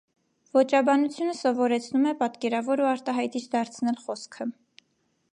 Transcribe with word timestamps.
Ոճաբանությունը 0.57 1.33
սովորեցնում 1.39 2.07
է 2.11 2.13
պատկերավոր 2.21 2.83
ու 2.85 2.89
արտահայտիչ 2.93 3.43
դարձնել 3.57 4.01
խոսքը։ 4.07 4.49